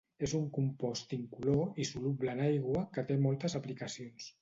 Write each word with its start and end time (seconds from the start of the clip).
És 0.27 0.31
un 0.37 0.45
compost 0.55 1.13
incolor 1.19 1.79
i 1.85 1.87
soluble 1.91 2.35
en 2.35 2.43
l'aigua 2.47 2.85
que 2.97 3.09
té 3.13 3.23
moltes 3.31 3.63
aplicacions. 3.65 4.37